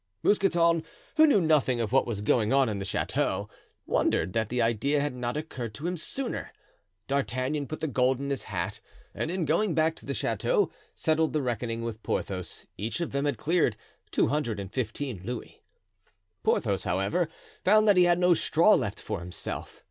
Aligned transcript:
Mousqueton, 0.23 0.83
who 1.17 1.27
knew 1.27 1.39
nothing 1.39 1.79
of 1.79 1.91
what 1.91 2.07
was 2.07 2.23
going 2.23 2.51
on 2.51 2.67
in 2.69 2.79
the 2.79 2.85
chateau, 2.85 3.47
wondered 3.85 4.33
that 4.33 4.49
the 4.49 4.59
idea 4.59 4.99
had 4.99 5.13
not 5.13 5.37
occurred 5.37 5.75
to 5.75 5.85
him 5.85 5.95
sooner. 5.95 6.51
D'Artagnan 7.07 7.67
put 7.67 7.81
the 7.81 7.87
gold 7.87 8.19
in 8.19 8.31
his 8.31 8.45
hat, 8.45 8.79
and 9.13 9.29
in 9.29 9.45
going 9.45 9.75
back 9.75 9.95
to 9.97 10.05
the 10.07 10.15
chateau 10.15 10.71
settled 10.95 11.33
the 11.33 11.41
reckoning 11.43 11.83
with 11.83 12.01
Porthos, 12.01 12.65
each 12.79 12.99
of 12.99 13.11
them 13.11 13.25
had 13.25 13.37
cleared 13.37 13.77
two 14.09 14.29
hundred 14.29 14.59
and 14.59 14.73
fifteen 14.73 15.21
louis. 15.23 15.61
Porthos, 16.41 16.83
however, 16.83 17.29
found 17.63 17.87
that 17.87 17.95
he 17.95 18.05
had 18.05 18.17
no 18.17 18.33
straw 18.33 18.73
left 18.73 18.99
for 18.99 19.19
himself. 19.19 19.79